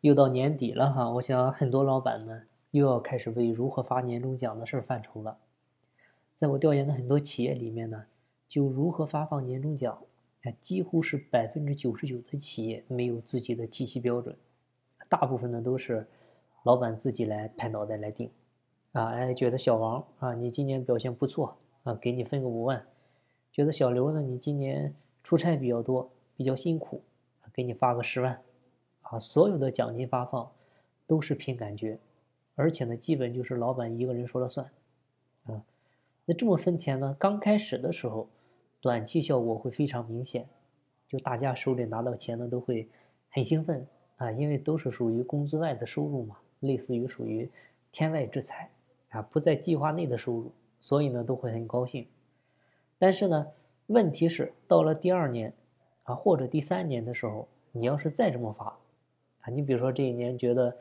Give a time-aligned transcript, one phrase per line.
[0.00, 5.38] 又到年底了哈，我想很多老板呢又要开始为如何发年终奖的事儿犯愁了。
[6.36, 8.04] 在我调研的很多企业里面呢，
[8.46, 9.98] 就如何发放年终奖，
[10.42, 14.36] 哎，几乎是百分之九十九的企业没有自己的体系标准，
[15.08, 16.06] 大部分呢都是
[16.62, 18.30] 老板自己来拍脑袋来定。
[18.92, 22.80] 啊，哎，觉得小王啊，你今年表现不错啊，给你分个五万；
[23.52, 24.94] 觉得小刘呢，你今年
[25.24, 27.02] 出差比较多，比较辛苦，
[27.52, 28.40] 给你发个十万。
[29.10, 30.50] 啊，所有的奖金发放
[31.06, 31.98] 都是凭感觉，
[32.54, 34.70] 而且呢，基本就是老板一个人说了算，
[35.44, 35.64] 啊，
[36.26, 37.16] 那这么分钱呢？
[37.18, 38.28] 刚开始的时候，
[38.80, 40.46] 短期效果会非常明显，
[41.06, 42.86] 就大家手里拿到钱呢都会
[43.30, 47.50] 很兴奋啊，因为都是属于工资外的收入嘛，类似于属于
[47.90, 48.70] 天外之财
[49.08, 52.06] 啊，不在计划内的收入，所以呢都会很高兴。
[52.98, 53.46] 但是呢，
[53.86, 55.54] 问题是到了第二年
[56.02, 58.78] 啊或者第三年的时候，你要是再这么发。
[59.48, 60.76] 你比如说这一年觉得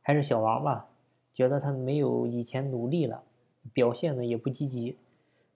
[0.00, 0.88] 还是小王吧，
[1.32, 3.22] 觉得他没有以前努力了，
[3.72, 4.96] 表现呢也不积极，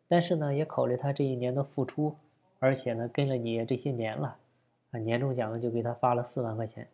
[0.09, 2.17] 但是呢也考虑他这一年的付出，
[2.59, 4.39] 而且呢跟了你这些年了，
[4.91, 6.89] 啊年终奖呢就给他发了四万块钱。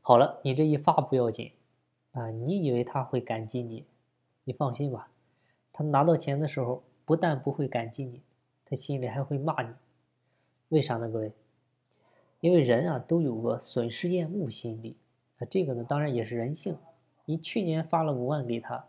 [0.00, 1.52] 好了，你这一发不要紧，
[2.12, 3.84] 啊你以为他会感激你？
[4.44, 5.08] 你放心吧，
[5.72, 8.20] 他拿到钱的时候不但不会感激你，
[8.66, 9.70] 他心里还会骂你。
[10.68, 11.32] 为啥呢，各位？
[12.44, 14.98] 因为人啊都有个损失厌恶心理，
[15.38, 16.76] 啊，这个呢当然也是人性。
[17.24, 18.84] 你去年发了五万给他，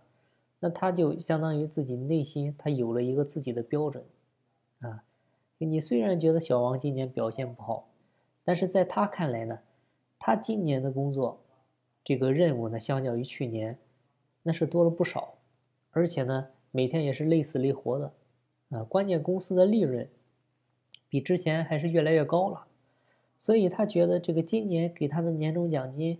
[0.59, 4.03] 那他就相当于自己内心他有了一个自己的标准，
[4.81, 5.05] 啊，
[5.57, 7.87] 你虽然觉得小王今年表现不好，
[8.43, 9.59] 但是在他看来呢，
[10.19, 11.39] 他今年的工作
[12.03, 13.77] 这个任务呢，相较于去年
[14.43, 15.35] 那是多了不少，
[15.91, 18.11] 而且呢每天也是累死累活的，
[18.71, 20.09] 啊，关键公司的利润
[21.07, 22.67] 比之前还是越来越高了。
[23.37, 26.19] 所以他觉得这个今年给他的年终奖金，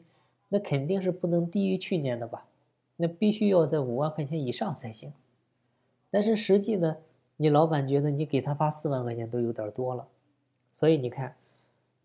[0.50, 2.46] 那肯定是不能低于去年的吧？
[2.98, 5.14] 那必须要在五万块钱以上才行。
[6.10, 6.98] 但是实际呢，
[7.38, 10.08] 你老板觉得你给他发四万块钱都有点多了。
[10.72, 11.36] 所以你看，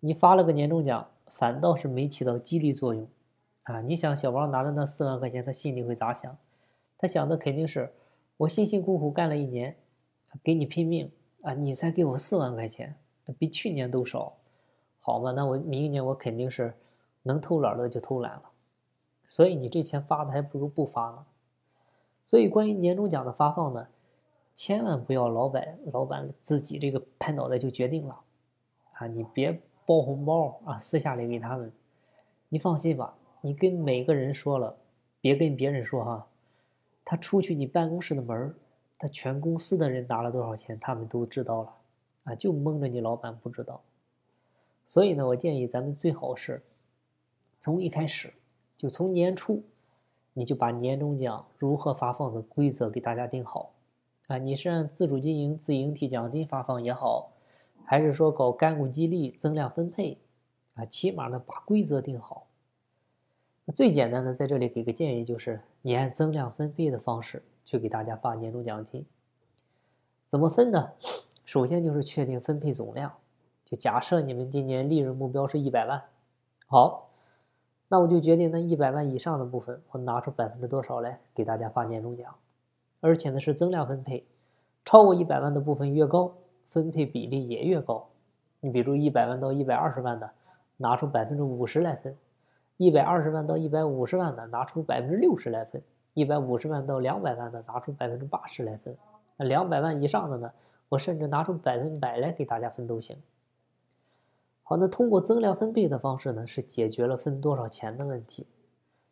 [0.00, 3.06] 你发了个年终奖，反倒是没起到激励作用
[3.64, 3.80] 啊！
[3.82, 6.36] 你想小王拿的那四万块钱，他心里会咋想？
[6.98, 7.92] 他想的肯定是：
[8.38, 9.76] 我辛辛苦苦干了一年，
[10.42, 11.10] 给你拼命
[11.42, 12.96] 啊，你才给我四万块钱，
[13.38, 14.36] 比去年都少。
[15.00, 16.74] 好吧，那我明年我肯定是
[17.22, 18.42] 能偷懒的就偷懒了，
[19.26, 21.26] 所以你这钱发的还不如不发呢。
[22.24, 23.88] 所以关于年终奖的发放呢，
[24.54, 28.20] 千万不要老板老板自己这个拍脑袋就决定了
[28.92, 29.06] 啊！
[29.06, 31.72] 你别包红包啊，私下里给他们。
[32.50, 34.76] 你放心吧，你跟每个人说了，
[35.20, 36.26] 别跟别人说哈。
[37.04, 38.54] 他出去你办公室的门
[38.98, 41.74] 他全公司的人拿了多少钱，他们都知道了
[42.24, 43.80] 啊，就蒙着你老板不知道。
[44.90, 46.64] 所以呢，我建议咱们最好是
[47.60, 48.34] 从一开始，
[48.76, 49.62] 就从年初，
[50.32, 53.72] 你就把年终奖如何发放的规则给大家定好。
[54.26, 57.30] 啊，你是按自主经营自营体奖金发放也好，
[57.84, 60.18] 还是说搞干股激励增量分配，
[60.74, 62.48] 啊，起码呢把规则定好。
[63.66, 69.06] 那最简单的，在这里给个建议，就是你按增量分配的方式去给大家发年终奖金。
[70.26, 70.90] 怎么分呢？
[71.46, 73.12] 首先就是确定分配总量。
[73.70, 76.02] 就假设你们今年利润目标是一百万，
[76.66, 77.10] 好，
[77.86, 82.34] 那我就决定那一百万以上的部分，我拿出百分之多少来给大家发年终奖，
[83.00, 84.26] 而且呢是增量分配，
[84.84, 86.34] 超过一百万的部分越高，
[86.66, 88.08] 分配比例也越高。
[88.58, 90.28] 你比如一百万到一百二十万的，
[90.78, 92.12] 拿出百分之五十来分；
[92.76, 95.80] 一百二十万到一百五十万的，拿出百分之六十来分；
[96.14, 98.96] 一百五十万到两百万的，拿出百分之八十来分。
[99.36, 100.52] 那两百万以上的呢，
[100.88, 103.16] 我甚至拿出百分百来给大家分都行。
[104.70, 108.46] 好，那通过增量分配的方式呢，是解决了分多少钱的问题。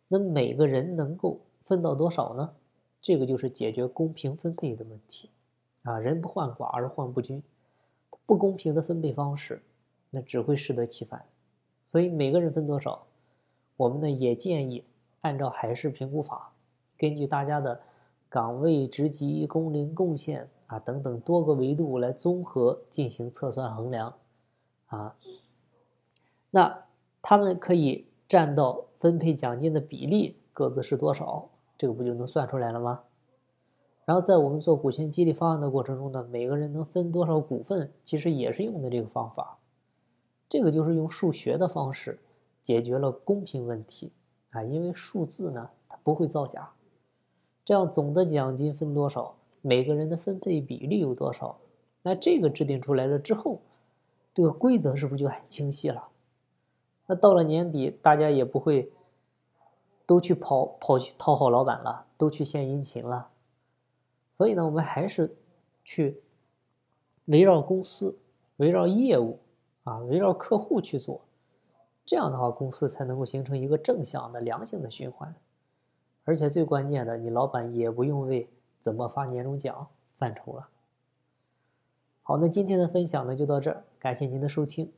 [0.07, 2.55] 那每个人能够分到多少呢？
[3.01, 5.31] 这个就是解决公平分配的问题。
[5.83, 7.43] 啊，人不患寡而患不均，
[8.25, 9.61] 不公平的分配方式，
[10.11, 11.25] 那只会适得其反。
[11.85, 13.05] 所以每个人分多少，
[13.77, 14.84] 我们呢也建议
[15.22, 16.53] 按照海事评估法，
[16.97, 17.81] 根据大家的
[18.28, 24.15] 岗位、职级、工龄、贡献啊等等多个维度来综合进行测算衡量。
[24.87, 25.16] 啊。
[26.50, 26.84] 那
[27.21, 31.48] 他们可以占到分配奖金的比例各自是多少？
[31.77, 33.03] 这个不就能算出来了吗？
[34.04, 39.59] 然后在我们做股权激励方案的过程中呢，每个人能分多少股份，其实也是用的这个方法。
[40.48, 42.18] 这个就是用数学的方式
[42.62, 44.10] 解决了公平问题
[44.51, 46.71] 啊，因为数字呢它不会造假。
[47.65, 51.59] 这样总的奖金分多少，每个人的分配比例有多少？
[52.03, 53.60] 那这个制定出来了之后，
[54.33, 56.09] 这个规则是不是就很清晰了？
[57.10, 58.93] 那到了年底，大家也不会
[60.05, 63.31] 都去跑跑去讨好老板了，都去献殷勤了。
[64.31, 65.34] 所以呢，我们还是
[65.83, 66.21] 去
[67.25, 68.19] 围绕公司、
[68.59, 69.39] 围绕业务
[69.84, 71.22] 啊、围绕客户去做，
[72.05, 75.34] 这样的话，公司才能够形成一个正向的、良性的循环。
[76.25, 78.51] 而且最关键的，你老板也不用为
[78.83, 79.89] 怎么发年终奖
[80.19, 80.69] 犯愁了。
[82.22, 84.93] 好，那今天的分享呢就到这儿，感谢您的收听。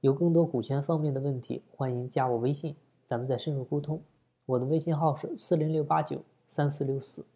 [0.00, 4.00] 有更多股权方面的问题，欢迎加我微信，咱们再深入沟通。
[4.46, 7.26] 我的微信号是四零六八九三四六四。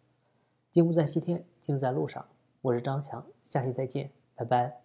[0.71, 2.25] 金屋在西天，金在路上。
[2.61, 4.82] 我是张强，下期再见，拜拜。